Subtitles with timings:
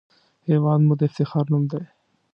[0.47, 1.83] هېواد مو د افتخار نوم دی